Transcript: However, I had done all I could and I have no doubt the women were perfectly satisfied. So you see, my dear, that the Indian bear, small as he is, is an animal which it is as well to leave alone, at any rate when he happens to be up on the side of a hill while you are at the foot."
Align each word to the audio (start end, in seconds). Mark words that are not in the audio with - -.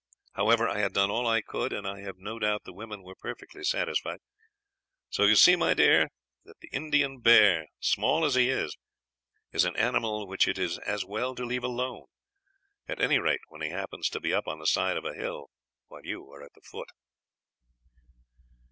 However, 0.33 0.67
I 0.67 0.79
had 0.79 0.93
done 0.93 1.11
all 1.11 1.27
I 1.27 1.41
could 1.43 1.71
and 1.71 1.87
I 1.87 1.99
have 1.99 2.17
no 2.17 2.39
doubt 2.39 2.63
the 2.63 2.73
women 2.73 3.03
were 3.03 3.13
perfectly 3.13 3.63
satisfied. 3.63 4.17
So 5.11 5.25
you 5.25 5.35
see, 5.35 5.55
my 5.55 5.75
dear, 5.75 6.07
that 6.43 6.57
the 6.59 6.69
Indian 6.71 7.19
bear, 7.19 7.67
small 7.79 8.25
as 8.25 8.33
he 8.33 8.49
is, 8.49 8.75
is 9.51 9.63
an 9.63 9.75
animal 9.75 10.25
which 10.25 10.47
it 10.47 10.57
is 10.57 10.79
as 10.79 11.05
well 11.05 11.35
to 11.35 11.45
leave 11.45 11.63
alone, 11.63 12.05
at 12.87 12.99
any 12.99 13.19
rate 13.19 13.41
when 13.49 13.61
he 13.61 13.69
happens 13.69 14.09
to 14.09 14.19
be 14.19 14.33
up 14.33 14.47
on 14.47 14.57
the 14.57 14.65
side 14.65 14.97
of 14.97 15.05
a 15.05 15.13
hill 15.13 15.51
while 15.87 16.03
you 16.03 16.27
are 16.31 16.41
at 16.41 16.53
the 16.53 16.61
foot." 16.61 16.89